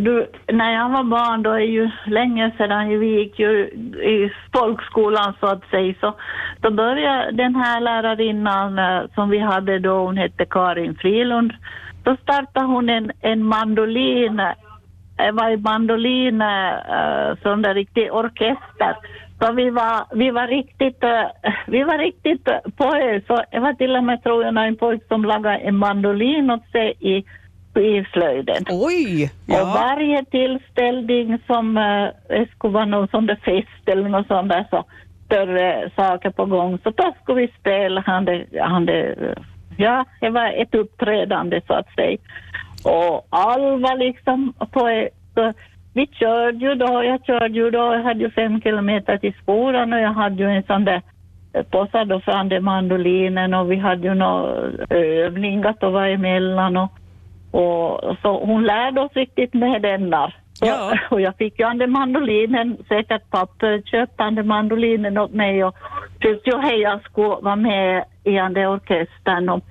[0.00, 3.66] Du, när jag var barn, då är ju länge sedan, vi gick ju
[4.14, 6.14] i folkskolan så att säga, så
[6.60, 11.52] då började den här lärarinnan eh, som vi hade då, hon hette Karin Frilund,
[12.02, 14.36] då startade hon en, en mandolin,
[15.16, 18.96] det var mandolin, uh, sån där riktig orkester.
[19.40, 22.44] Så vi var, vi var riktigt, eh, vi var riktigt
[22.76, 23.20] på ö.
[23.26, 26.70] Så det var till och med, tror jag, en pojke som lagade en mandolin åt
[26.70, 27.24] sig i
[27.80, 28.64] i slöjden.
[28.70, 29.30] Oj!
[29.48, 34.48] Och varje tillställning som eh, det skulle vara någon sån där fest eller något sånt
[34.48, 34.84] där så
[35.26, 38.02] större saker på gång så då skulle vi spela.
[38.06, 39.34] Han det, han det,
[39.76, 42.18] ja, det var ett uppträdande så att säga.
[42.84, 45.14] Och all var liksom på ett,
[45.94, 49.92] vi körde ju då, jag körde ju då, jag hade ju fem kilometer till skolan
[49.92, 51.02] och jag hade ju en sån där
[51.52, 56.76] eh, påse då fram den mandolinen och vi hade ju några övningar att vara emellan
[56.76, 56.92] och,
[57.50, 60.36] och så hon lärde oss riktigt med den där.
[60.60, 60.98] Ja.
[61.10, 65.64] Och, jag fick ju an den mandolinen, säkert pappa köpte an den mandolinen åt mig
[65.64, 65.74] och
[66.20, 69.64] tyckte ju hej jag skulle vara med i där orkestern och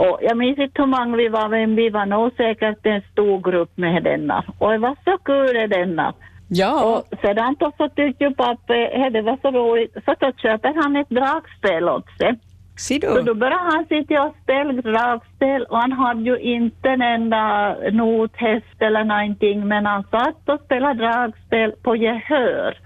[0.00, 3.40] och jag minns inte hur många vi var, men vi var nog säkert en stor
[3.50, 4.44] grupp med denna.
[4.58, 6.14] Och det var så kul denna.
[6.48, 6.84] Ja.
[6.84, 10.74] Och sedan då så tyckte ju pappa att det var så roligt, så då köper
[10.82, 12.38] han ett dragspel åt sig.
[12.80, 17.76] Så då började han sitta och spela dragspel och han hade ju inte en enda
[17.92, 22.78] nothäst eller någonting men han satt och spelade dragspel på gehör.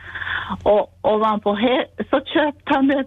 [0.62, 3.04] Och ovanpå he- så köpte han en,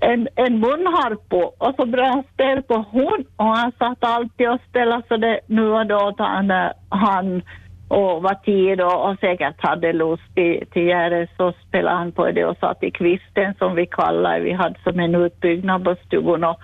[0.00, 4.60] en, en munharpo och så började han spela på hon och han satt alltid och
[4.68, 6.52] spelade så det nu och då han,
[6.88, 7.42] han
[7.88, 12.30] och var tid och, och säkert hade lust till, till Gärdet så spelade han på
[12.30, 14.44] det och satt i kvisten som vi kallar det.
[14.44, 16.60] Vi hade som en utbyggnad på stugan och,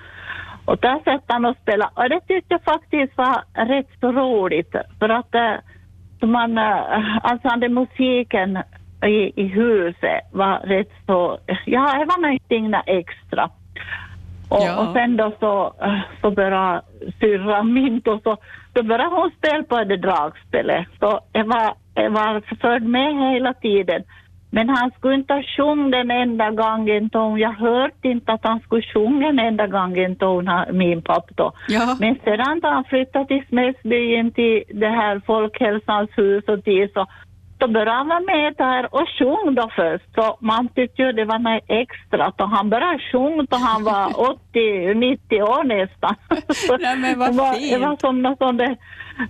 [0.65, 4.75] och där satt han och spelade och det tyckte jag faktiskt var rätt så roligt
[4.99, 5.55] för att eh,
[6.29, 8.59] man, eh, alltså den musiken
[9.07, 13.51] i, i huset var rätt så, ja det var någonting extra.
[14.55, 14.77] Och, Ja.
[14.81, 15.73] och sen då så,
[16.21, 16.83] så började
[17.21, 18.37] syrran min då, så,
[18.73, 20.87] då började hon spela på det dragspelet.
[21.01, 24.03] Så jag var, jag var förd med hela tiden.
[24.51, 27.39] Men han skulle inte ha sjungit den enda gången ton.
[27.39, 31.53] Jag hörde inte att han skulle sjunga en enda gången ton, min pappa då.
[31.69, 31.97] Ja.
[32.01, 37.07] Men sedan då han flyttade till Smedsbyen till det här folkhälsans hus och till så
[37.59, 40.05] då började han vara med där och sjung då först.
[40.15, 42.33] Så man tyckte ju det var något extra.
[42.39, 44.07] Så han började sjunga då han var
[44.53, 46.15] 80-90 år nästan.
[46.81, 47.73] Nej, men vad det, var, fint.
[47.73, 48.77] det var som något sånt där,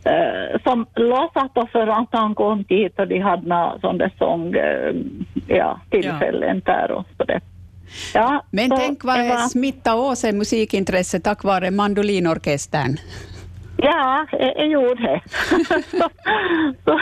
[0.05, 4.55] eh, som låtsas då för att han kom dit och de hade några sådana sång,
[4.55, 4.95] eh,
[5.47, 7.41] ja, tillfällen där och så det.
[8.15, 12.97] Ja, Men så tänk vad var- smittade av sig musikintresset tack vare mandolinorkestern.
[13.77, 15.21] Ja, jag, gjorde det.
[15.91, 16.09] så,
[16.85, 17.01] så,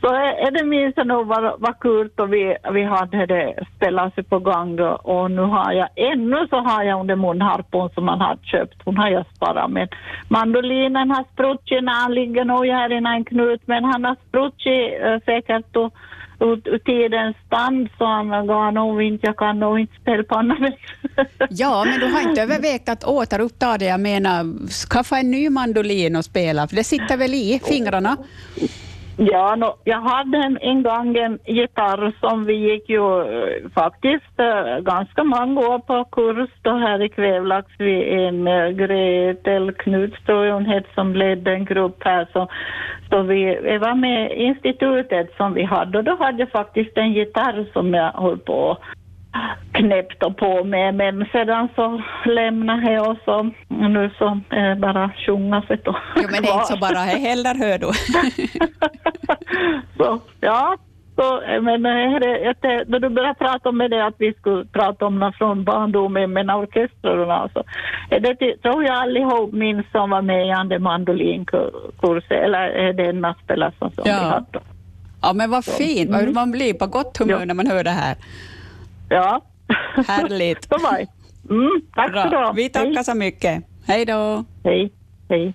[0.00, 4.14] så är det minns jag nog vad, vad kul och vi, vi hade det spelat
[4.14, 8.04] sig på gång då, och nu har jag, ännu så har jag under munharpon som
[8.04, 9.88] man har köpt, hon har jag sparat men
[10.28, 15.02] mandolinen har spruckit när han ligger nog här i en knut men han har spruckit
[15.02, 15.90] äh, säkert då
[16.38, 20.34] och, ut tidens stand så han jag nog inte, jag kan nog inte spela på
[20.34, 20.74] annat vis.
[21.50, 23.84] Ja, men du har inte övervägt att återuppta det?
[23.84, 28.16] Jag menar, skaffa en ny mandolin och spela, för det sitter väl i fingrarna?
[29.20, 34.40] Ja, no, jag hade en, en gång en gitarr som vi gick ju eh, faktiskt
[34.40, 40.24] eh, ganska många år på kurs då här i Kvävlax vid en uh, Gretel Knuts
[40.24, 42.48] tror hon hette som ledde en grupp här så,
[43.10, 45.98] så vi, vi var med institutet som vi hade.
[45.98, 48.78] Och då hade jag faktiskt en gitarr som jag höll på
[49.72, 54.76] knäppt och på med men sedan så lämnade jag och så nu så är det
[54.76, 55.96] bara sjunga för då.
[56.16, 57.86] Jo, men det är inte så bara heller, hör du.
[59.96, 60.76] Så, ja,
[61.16, 64.64] så, eh, men eh, det, tä- då du började prata om det att vi skulle
[64.64, 67.62] prata om något från barndomen med orkestrarna så
[68.10, 73.04] är det tror jag allihop minns som var med i den mandolinkursen eller är det
[73.06, 74.16] en spelare som som vi Ja.
[74.16, 74.60] hade.
[75.22, 76.34] Ja, men vad fint.
[76.34, 78.16] Man blir på gott humör när man hör det här.
[79.08, 79.44] Ja.
[80.06, 80.64] Härligt.
[80.68, 81.06] så var.
[81.50, 82.28] Mm, tack så Bra.
[82.28, 82.52] bra.
[82.56, 83.64] Vi tackar så mycket.
[83.86, 84.44] Hej då.
[84.64, 84.92] Hej.
[85.28, 85.54] Hej.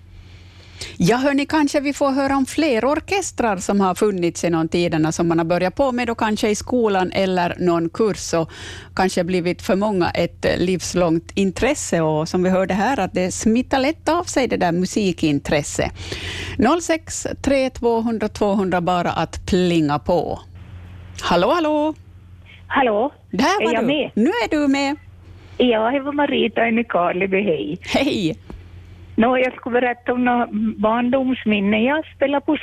[0.96, 5.28] Ja, hörni, kanske vi får höra om fler orkestrar som har funnits genom tiderna som
[5.28, 8.50] man har börjat på med, och kanske i skolan eller någon kurs, och
[8.96, 12.00] kanske blivit för många ett livslångt intresse.
[12.00, 15.90] Och som vi hörde här, att det smittar lätt av sig, det där musikintresse.
[16.82, 20.40] 06 3200 200 bara att plinga på.
[21.22, 21.94] Hallå, hallå!
[22.66, 23.86] Hallå, Där var är jag du.
[23.86, 24.10] med?
[24.14, 24.96] Nu är du med.
[25.58, 27.78] Ja, det var Marita i Nykarleby, hej.
[27.82, 28.38] Hej!
[29.16, 31.84] Nå, jag skulle berätta om några barndomsminnen.
[31.84, 32.56] Jag spelade på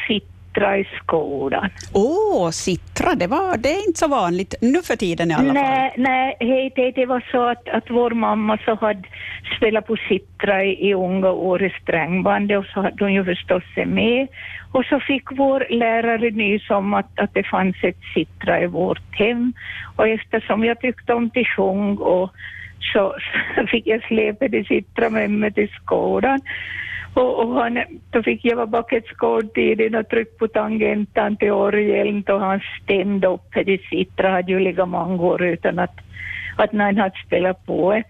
[0.51, 1.69] Sittra i skolan.
[1.93, 5.53] Åh, Sittra, det, var, det är inte så vanligt nu för tiden i alla fall.
[5.53, 9.03] Nej, nej hej, det, det var så att, att vår mamma så hade
[9.57, 13.63] spelat på Sittra i, i unga år i strängbandet och så hade hon ju förstås
[13.75, 14.27] sig med.
[14.71, 19.15] Och så fick vår lärare nys om att, att det fanns ett Sittra i vårt
[19.15, 19.53] hem.
[19.95, 22.31] Och eftersom jag tyckte om till sjung och
[22.93, 23.15] så,
[23.55, 26.39] så fick jag släpa det Sittra med mig till skolan.
[27.13, 31.52] Och, och han, då fick jag vara bak ett skådtiden och trycka på tangentan till
[31.52, 33.54] orgeln och han stämde upp.
[33.89, 35.95] Sittra ju legat många år utan att,
[36.58, 38.02] att någon hade spelat på.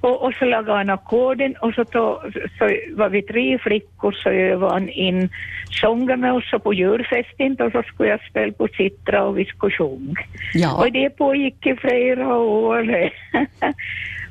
[0.00, 2.16] Och, och så lagade han ackorden och så, tog,
[2.58, 5.28] så var vi tre flickor så övade han in
[5.70, 9.72] sånger med oss på julfesten och så skulle jag spela på citra och vi skulle
[9.72, 10.14] sjunga.
[10.54, 10.78] Ja.
[10.78, 12.84] Och det pågick i flera år.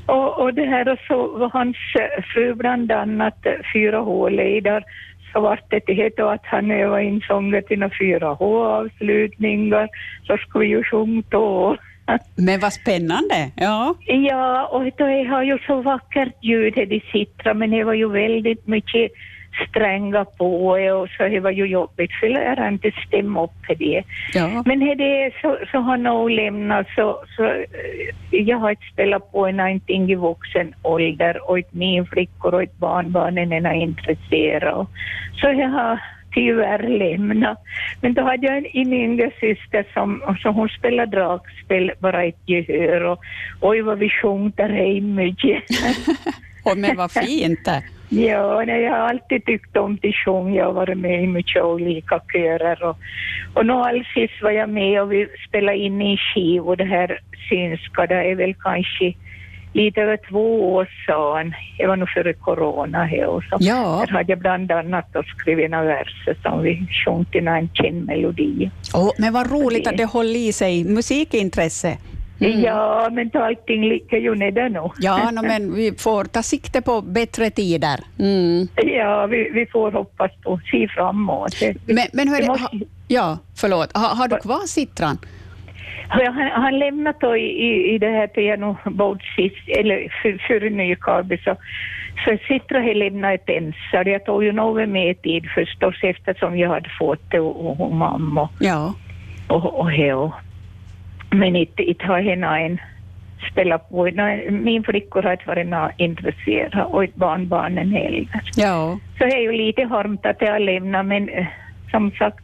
[0.09, 4.83] och, och det här och så var hans eh, fru bland annat eh, 4H-ledare
[5.33, 9.89] så vart det till att han övade in sånger till några 4H-avslutningar
[10.27, 11.77] så skulle vi ju sjunga då.
[12.35, 13.51] Men vad spännande.
[13.55, 13.95] Ja.
[14.05, 18.09] Ja, och det har ju så vackert ljud det de sitter, men det var ju
[18.09, 19.11] väldigt mycket
[19.69, 24.03] stränga på och så det var ju jobbigt för läraren inte stämma upp för det.
[24.33, 24.63] Ja.
[24.65, 27.65] Men det så, så har nog lämnat så, så eh,
[28.29, 32.77] jag har inte spelat på någonting i vuxen ålder och ett min flickor och ett
[32.77, 34.85] barnbarnen är intresserade.
[35.41, 35.99] Så jag har
[36.33, 37.57] tyvärr lämnat.
[38.01, 42.41] Men då hade jag en, en yngre syster som, som hon spelade dragspel, bara ett
[42.45, 43.19] gehör och
[43.61, 45.63] oj vad vi sjöng där mycket.
[46.63, 47.65] Och men vad fint.
[47.65, 47.83] det.
[48.11, 50.55] Ja, nej, jag har alltid tyckt om sjunga.
[50.55, 52.83] Jag har varit med i mycket olika körer.
[52.83, 52.97] Och,
[53.53, 56.85] och nu alldeles sist var jag med och vi spelade in i skiv och det
[56.85, 57.19] här
[57.49, 59.13] synska, det är väl kanske
[59.73, 61.53] lite över två år sedan.
[61.77, 63.57] Det var nog före corona här och så.
[63.59, 64.05] Ja.
[64.07, 68.71] Där hade jag bland annat skrivit några verser som vi sjöng till en känd melodi.
[68.93, 71.97] Åh, men vad roligt att det håller i sig musikintresse.
[72.41, 72.61] Mm.
[72.61, 74.89] Ja, men allting ligger ju nedan nu.
[74.99, 77.99] Ja, no, men vi får ta sikte på bättre tider.
[78.19, 78.67] Mm.
[78.75, 81.55] Ja, vi, vi får hoppas på, se framåt.
[81.85, 82.69] Men, men det, måste- ha,
[83.07, 83.97] ja, förlåt.
[83.97, 85.17] Ha, har du kvar sittran?
[86.07, 91.37] Han, han lämnade då i, i, i det här pianobordet sist, eller för, för Nykarby,
[91.37, 91.55] så,
[92.25, 94.11] så Citra har lämnat ett ensam.
[94.11, 98.49] Jag tog ju något mer tid förstås eftersom jag hade fått det och, och mamma
[98.59, 98.93] Ja.
[99.47, 100.33] och, och heo.
[101.31, 102.79] Men inte, inte har henne en
[103.51, 104.09] spelat på.
[104.49, 108.27] Min flickor har inte varit nå intresserade och ett barnbarnen heller.
[108.55, 108.99] Ja.
[109.17, 111.29] Så det är ju lite harmt att jag har lämnat men
[111.91, 112.43] som sagt,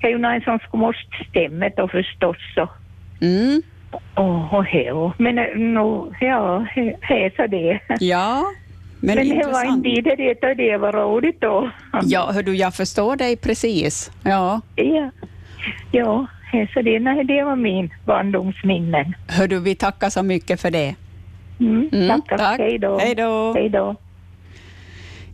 [0.00, 2.36] det är ju någon som skulle måste stämma då förstås.
[2.54, 2.68] Så.
[3.20, 3.62] Mm.
[4.14, 5.12] Och, och heo.
[5.18, 5.34] Men
[5.74, 7.80] no, ja, det är så det.
[8.00, 8.44] Ja,
[9.00, 11.70] men, Men det var inte det, det, det var roligt då.
[12.02, 14.10] Ja, hör du, jag förstår dig precis.
[14.24, 14.60] Ja.
[14.76, 15.10] Ja,
[15.92, 16.26] ja
[16.74, 17.00] så det.
[17.00, 19.14] Nej, det var min barndomsminnen.
[19.28, 20.94] Hör du, vi tackar så mycket för det.
[21.60, 22.38] Mm, Mm, tack, tack.
[22.38, 22.58] tack.
[22.58, 22.98] Hej då.
[22.98, 23.96] Hej då.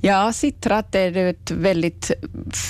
[0.02, 2.10] Ja, sittrat är ett väldigt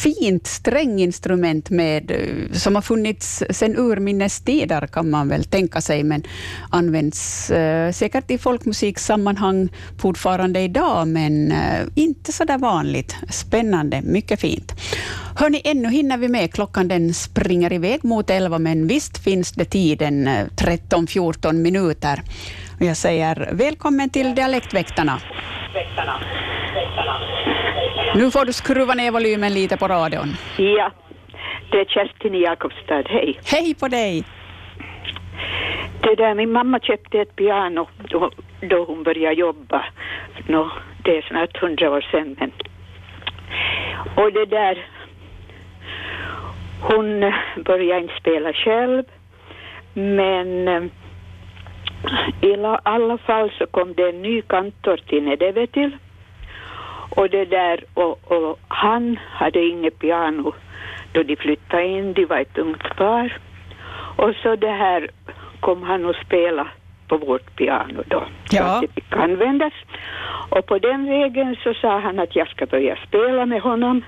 [0.03, 2.13] fint stränginstrument med,
[2.53, 6.23] som har funnits sedan urminnes tider kan man väl tänka sig, men
[6.71, 13.17] används eh, säkert i folkmusiksammanhang fortfarande idag, men eh, inte så där vanligt.
[13.29, 14.73] Spännande, mycket fint.
[15.37, 16.53] Hörni, ännu hinner vi med.
[16.53, 22.23] Klockan den springer iväg mot elva, men visst finns det tiden, eh, 13-14 minuter.
[22.79, 25.21] Jag säger välkommen till Dialektväktarna.
[28.15, 30.29] Nu får du skruva ner volymen lite på radion.
[30.57, 30.91] Ja,
[31.71, 33.03] det är Kerstin i Jakobstad.
[33.09, 33.41] Hej.
[33.45, 34.25] Hej på dig!
[36.03, 39.85] Det där, min mamma köpte ett piano då, då hon började jobba.
[40.47, 40.71] Nå,
[41.05, 42.37] det är snart hundra år sedan.
[42.39, 42.53] Men.
[44.15, 44.87] Och det där,
[46.81, 49.05] hon eh, började inte spela själv.
[49.95, 50.83] Men eh,
[52.41, 55.97] i la- alla fall så kom det en ny kantor till Nedeve till.
[57.11, 60.55] Och det där, och, och han hade inget piano
[61.13, 63.39] då de flyttade in, de var ett ungt par.
[64.17, 65.09] Och så det här
[65.61, 66.69] kom han att spela
[67.09, 68.21] på vårt piano då.
[68.45, 68.75] Så Ja.
[68.75, 69.73] att det fick användas.
[70.49, 74.05] Och på den vägen så sa han att jag ska börja spela med honom.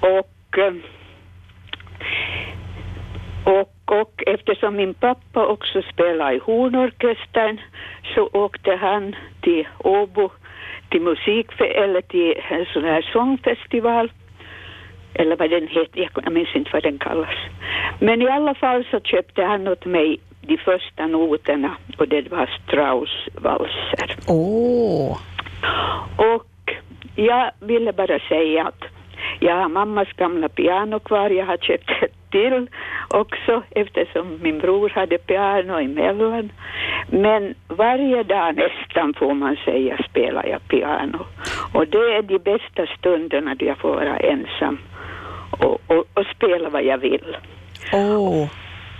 [0.00, 0.74] Och, eh,
[3.44, 7.60] och, och eftersom min pappa också spelade i hornorkestern
[8.14, 10.30] så åkte han till Åbo
[10.94, 14.12] till musik eller till en sån här sångfestival
[15.14, 17.34] eller vad den heter, jag- minns inte vad den kallas.
[18.00, 22.46] Men i alla fall så köpte han åt mig de första noterna och det var
[22.62, 24.16] Strauss valser.
[24.28, 25.18] Åh!
[26.16, 26.74] Och
[27.16, 28.84] jag ville bara säga att
[29.40, 32.68] jag har mammas gamla piano kvar, jag har köpt ett till
[33.08, 36.52] också eftersom min bror hade piano emellan.
[37.06, 41.18] Men varje dag nästan får man säga spelar jag piano.
[41.72, 44.78] Och det är de bästa stunderna då jag får vara ensam
[45.50, 47.36] och, och, och spela vad jag vill.
[47.92, 48.48] Åh!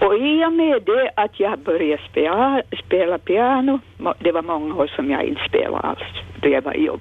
[0.01, 3.79] Och i och med det att jag började spela, spela piano,
[4.19, 7.01] det var många år som jag inte spelade alls då jag var i jobb.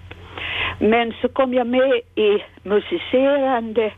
[0.80, 3.92] Men så kom jag med i musicerande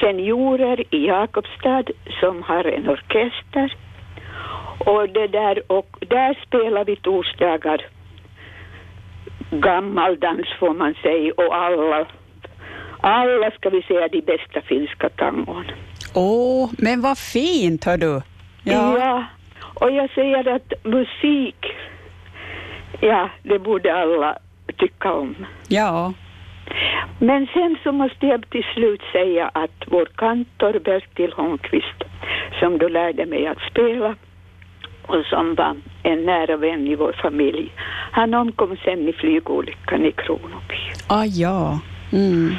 [0.00, 1.84] seniorer i Jakobstad
[2.20, 3.76] som har en orkester.
[4.78, 7.86] Och det där, och där spelar vi torsdagar
[9.50, 12.06] gammaldans får man säga och alla,
[13.00, 15.64] alla ska vi säga de bästa finska tangon.
[16.14, 18.22] Åh, men vad fint, hör du.
[18.62, 18.98] Ja.
[18.98, 19.24] ja,
[19.74, 21.66] och jag säger att musik,
[23.00, 24.38] ja, det borde alla
[24.76, 25.46] tycka om.
[25.68, 26.12] Ja.
[27.18, 32.04] Men sen så måste jag till slut säga att vår kantor Bertil Holmqvist,
[32.60, 34.14] som då lärde mig att spela
[35.06, 37.72] och som var en nära vän i vår familj,
[38.10, 40.80] han omkom sen i flygolyckan i Kronoby.
[41.06, 41.80] Ah, ja.
[42.12, 42.54] Mm.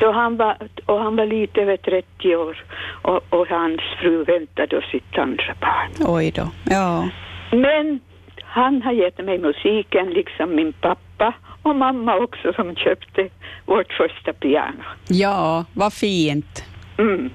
[0.00, 0.56] Så han var,
[0.86, 2.64] och han var lite över 30 år
[3.02, 6.16] och, och hans fru väntade då sitt andra barn.
[6.16, 6.48] Oj då.
[6.64, 7.08] Ja.
[7.50, 8.00] Men
[8.42, 13.28] han har gett mig musiken, liksom min pappa och mamma också som köpte
[13.66, 14.82] vårt första piano.
[15.08, 16.64] Ja, vad fint.
[16.98, 17.30] Mm.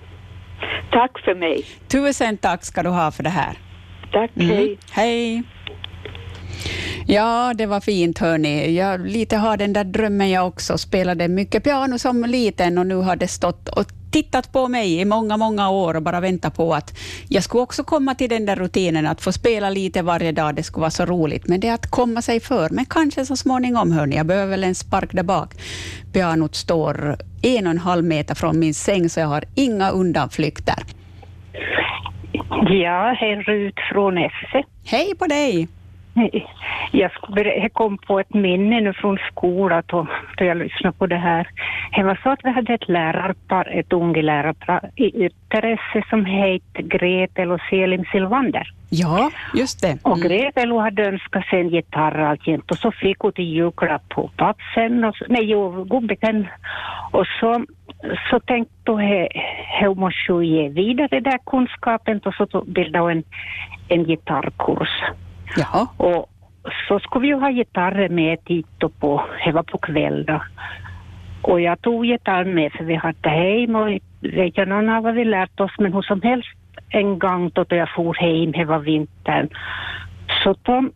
[0.92, 1.66] Tack för mig.
[1.88, 3.58] Tusen tack ska du ha för det här.
[4.12, 4.48] Tack, mm.
[4.50, 4.78] hej.
[4.92, 5.44] Hej.
[7.10, 8.76] Ja, det var fint hörni.
[8.76, 10.78] Jag lite har den där drömmen jag också.
[10.78, 15.06] Spelade mycket piano som liten och nu har det stått och tittat på mig i
[15.06, 17.00] många, många år och bara väntat på att
[17.30, 20.56] jag skulle också komma till den där rutinen att få spela lite varje dag.
[20.56, 21.48] Det skulle vara så roligt.
[21.48, 22.70] Men det är att komma sig för.
[22.70, 24.16] Men kanske så småningom, hörni.
[24.16, 25.54] Jag behöver väl en spark där bak.
[26.14, 30.84] Pianot står en och en halv meter från min säng, så jag har inga undanflykter.
[32.70, 34.64] Ja, hej Rut från Esse.
[34.86, 35.77] Hej på dig!
[36.92, 37.12] Jag,
[37.74, 40.08] kom på ett minne nu från skolan då,
[40.38, 41.48] då jag lyssnade på det här.
[41.96, 46.98] Det var så att vi hade ett lärarpar, ett ungt lärarpar i Ytteresse som hette
[46.98, 48.74] Gretel och Selim Silvander.
[48.90, 49.88] Ja, just det.
[49.88, 50.00] Mm.
[50.04, 54.30] Och Gretel hade önskat sig en gitarr alltjämt och så fick hon till julklapp på
[54.36, 56.48] pappsen, och, nej, jo, gubbiken.
[57.12, 57.66] Och så,
[58.30, 63.12] så tänkte hon att hon måste ge vidare den där kunskapen och så bildade hon
[63.12, 63.24] en,
[63.88, 64.90] en gitarrkurs.
[65.56, 65.88] Jaha.
[65.98, 66.30] Och
[66.88, 70.40] så skulle vi ju ha gitarrer med dit och på, det var på kvällen.
[71.42, 73.88] Och jag tog gitarren med för vi hade hem och
[74.20, 76.50] vet jag någon av vad vi lärt oss men hur som helst
[76.90, 79.50] en gång då jag for hem, det var vintern,
[80.44, 80.90] så då,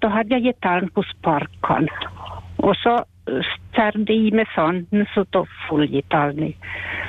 [0.00, 1.88] då hade jag gitarren på sparkan
[2.62, 3.04] och så
[3.70, 6.56] stärde i med sanden så då full gitarren i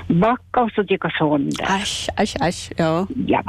[0.08, 1.66] backa och så gick sönder.
[1.66, 3.08] Äsch, äsch, äsch, ja.
[3.28, 3.44] Ja.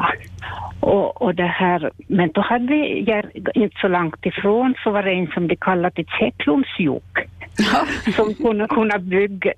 [0.81, 3.25] Och, och det här, men då hade vi, jag,
[3.55, 7.29] inte så långt ifrån, så var det en som de kallade till Tjecklundsjuk.
[7.57, 7.87] Ja.
[8.13, 9.53] som kunde, kunna bygga,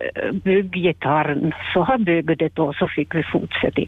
[0.44, 1.52] bygga gitarren.
[1.72, 3.82] Så han byggde det då, så fick vi fortsätta.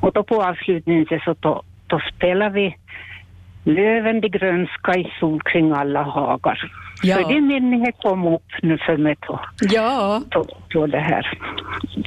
[0.00, 2.76] Och då på avslutningen så då, då spelade vi
[3.64, 6.72] Löven de grönska i sol kring alla hagar.
[7.02, 7.16] Ja.
[7.16, 9.40] Så det minnet kom upp nu för mig då.
[9.60, 10.22] Ja.
[10.28, 11.38] Då, då det här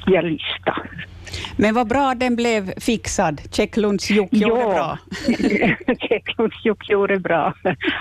[0.05, 0.89] jag lyssnade.
[1.57, 3.41] Men vad bra den blev fixad.
[3.51, 4.69] Tjecklundsjuk gjorde ja.
[4.69, 4.97] bra.
[6.09, 7.53] Tjecklundsjuk gjorde bra.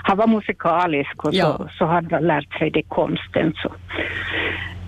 [0.03, 1.57] Han var musikalisk och ja.
[1.57, 3.55] så, så hade han lärt sig det konsten.
[3.57, 3.73] Så.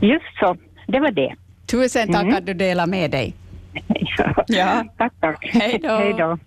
[0.01, 1.35] Just så, det var det.
[1.67, 2.37] Tusen tack mm.
[2.37, 3.35] att du delade med dig.
[4.19, 4.85] Ja, ja.
[4.99, 5.51] tack, tack.
[5.53, 5.79] Hej
[6.19, 6.39] då.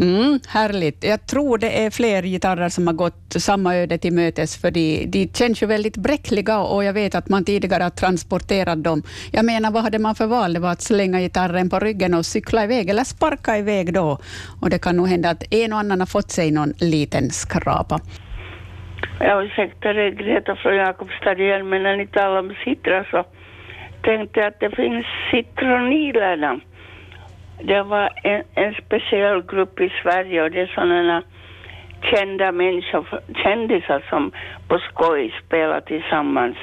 [0.00, 1.04] Mm, härligt.
[1.04, 5.06] Jag tror det är fler gitarrer som har gått samma öde till mötes, för de,
[5.06, 9.02] de känns ju väldigt bräckliga och jag vet att man tidigare har transporterat dem.
[9.32, 10.52] Jag menar, vad hade man för val?
[10.52, 14.18] Det var att slänga gitarren på ryggen och cykla iväg, eller sparka iväg då.
[14.62, 18.00] Och det kan nog hända att en och annan har fått sig någon liten skrapa.
[19.20, 23.24] Ja, ursäkta, det är Greta från Jakobstad igen, men när ni talar om citra så
[24.02, 26.60] tänkte jag att det finns citronilerna
[27.62, 31.22] det var en, en speciell grupp i Sverige och det är sådana
[32.02, 34.32] kända människor, kändisar som
[34.68, 36.56] på skoj spelar tillsammans.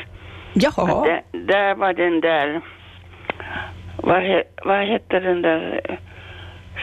[0.54, 1.06] Jaha.
[1.06, 2.62] Det, där var den där,
[3.98, 5.82] vad, he, vad hette den där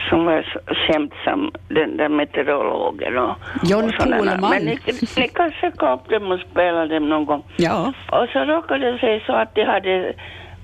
[0.09, 4.49] som var skämtsam, den där meteorologen och, John och Poleman.
[4.49, 4.79] Men ni,
[5.17, 7.43] ni kan söka upp dem och spela dem någon gång.
[7.57, 7.93] Ja.
[8.11, 10.13] Och så råkade det sig så att de hade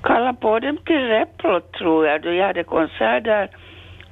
[0.04, 3.50] kallade på dem till Repplo tror jag, då jag hade konsert där.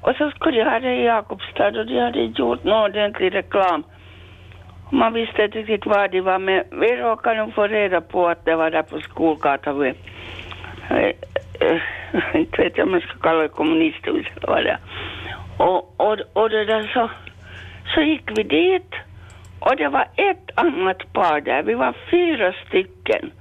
[0.01, 3.83] Och så skulle jag ha det i Jakobstad och de hade gjort någon ordentlig reklam.
[4.91, 8.45] Man visste inte riktigt var de var, men vi råkade nog få reda på att
[8.45, 9.93] det var där på Skolgatan vid,
[12.33, 14.79] inte vet jag om man ska kalla det kommunisthuset eller vad det är.
[15.57, 17.09] Och, och, och det där så,
[17.95, 18.95] så gick vi dit
[19.59, 23.31] och det var ett annat par där, vi var fyra stycken.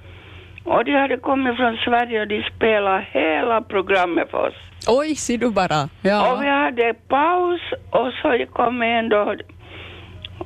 [0.67, 4.55] Och de hade kommit från Sverige och de spelade hela programmet för oss.
[4.87, 5.89] Oj, ser du bara.
[6.01, 6.33] Ja.
[6.33, 7.61] Och vi hade paus
[7.91, 9.35] och så kom en då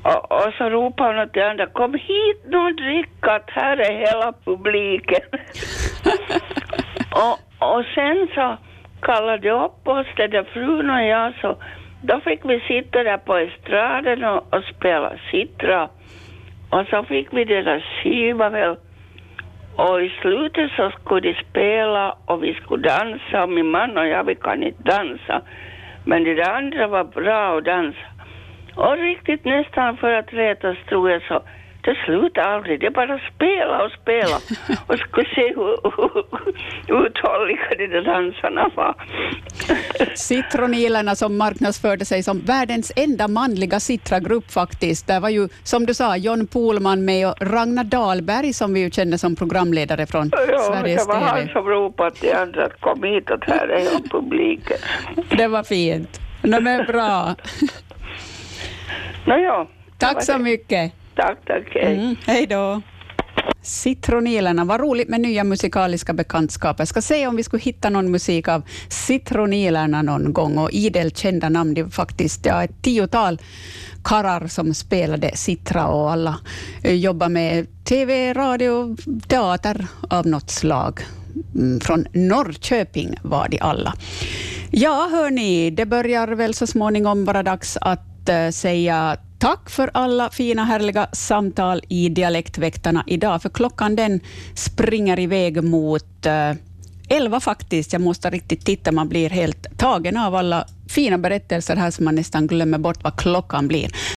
[0.03, 3.97] och, och så ropade hon till andra, kom hit nu och drick att här är
[3.97, 5.22] hela publiken.
[7.26, 7.39] och,
[7.76, 8.57] och sen så
[9.01, 11.57] kallade de upp oss, den där frun och jag, så
[12.01, 15.89] då fick vi sitta där på estraden och, och spela citra.
[16.69, 18.76] Och så fick vi deras skiva väl.
[19.76, 23.43] Och i slutet så skulle de spela och vi skulle dansa.
[23.43, 25.41] Och min man och jag, vi kan inte dansa.
[26.05, 28.07] Men det där andra var bra att dansa.
[28.76, 31.41] Och riktigt nästan för att rätas tror jag så
[31.84, 34.36] det slutade aldrig, det bara spela och spela.
[34.88, 35.77] och skulle se hur,
[36.88, 38.95] hur uthålliga de där dansarna var.
[40.15, 45.07] Citronilerna som marknadsförde sig som världens enda manliga Citra-grupp faktiskt.
[45.07, 48.91] Där var ju, som du sa, John Pohlman med och Ragnar Dahlberg som vi ju
[48.91, 51.32] känner som programledare från ja, Sveriges det var TV.
[51.32, 54.77] han som ropade till andra att kom hit och här är jag publiken.
[55.38, 56.19] Det var fint.
[56.43, 57.36] No, men bra.
[59.25, 59.67] Nåja.
[59.97, 60.93] Tack så mycket.
[61.22, 61.67] Tack, tack.
[61.74, 61.95] Hej.
[61.95, 62.82] Mm, hej då.
[63.61, 66.82] Citronilerna, vad roligt med nya musikaliska bekantskaper.
[66.82, 71.11] Jag ska se om vi skulle hitta någon musik av Citronilerna någon gång och idel
[71.11, 71.74] kända namn.
[71.74, 73.39] Det var faktiskt ja, ett tiotal
[74.03, 76.39] karrar som spelade Citra och alla
[76.84, 78.97] eh, jobbar med TV, radio,
[79.28, 80.99] teater av något slag.
[81.55, 83.93] Mm, Från Norrköping var de alla.
[84.72, 89.91] Ja, hörni, det börjar väl så småningom vara dags att att eh, säga Tack för
[89.93, 94.19] alla fina härliga samtal i Dialektväktarna idag, för klockan den
[94.55, 96.53] springer iväg mot eh,
[97.09, 97.93] elva faktiskt.
[97.93, 102.15] Jag måste riktigt titta, man blir helt tagen av alla fina berättelser här, så man
[102.15, 103.91] nästan glömmer bort vad klockan blir.